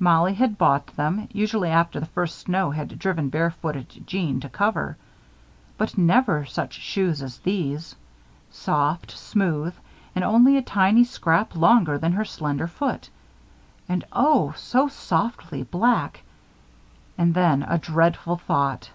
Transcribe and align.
Mollie 0.00 0.34
had 0.34 0.58
bought 0.58 0.88
them, 0.88 1.28
usually 1.32 1.68
after 1.68 2.00
the 2.00 2.06
first 2.06 2.40
snow 2.40 2.72
had 2.72 2.98
driven 2.98 3.28
barefooted 3.28 4.04
Jeanne 4.08 4.40
to 4.40 4.48
cover. 4.48 4.96
But 5.76 5.96
never 5.96 6.44
such 6.46 6.72
shoes 6.72 7.22
as 7.22 7.38
these. 7.38 7.94
Soft, 8.50 9.12
smooth, 9.12 9.72
and 10.16 10.24
only 10.24 10.56
a 10.56 10.62
tiny 10.62 11.04
scrap 11.04 11.54
longer 11.54 11.96
than 11.96 12.10
her 12.14 12.24
slender 12.24 12.66
foot. 12.66 13.08
And 13.88 14.04
oh, 14.12 14.52
so 14.56 14.88
softly 14.88 15.62
black! 15.62 16.24
And 17.16 17.32
then, 17.34 17.62
a 17.62 17.78
dreadful 17.78 18.34
thought. 18.38 18.90